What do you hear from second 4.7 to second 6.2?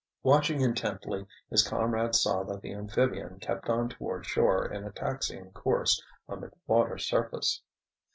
a taxiing course